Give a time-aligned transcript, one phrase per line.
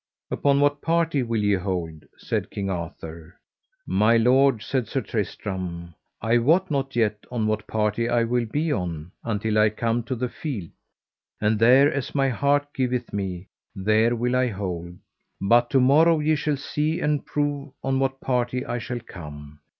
[0.31, 2.05] Upon what party will ye hold?
[2.17, 3.37] said King Arthur.
[3.85, 5.93] Truly, my lord, said Sir Tristram,
[6.23, 10.15] I wot not yet on what party I will be on, until I come to
[10.15, 10.71] the field,
[11.39, 14.95] and there as my heart giveth me, there will I hold;
[15.39, 19.59] but to morrow ye shall see and prove on what party I shall come.